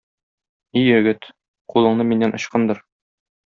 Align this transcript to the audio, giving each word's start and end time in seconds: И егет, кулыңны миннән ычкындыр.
И 0.81 0.83
егет, 0.85 1.29
кулыңны 1.75 2.09
миннән 2.13 2.37
ычкындыр. 2.41 2.85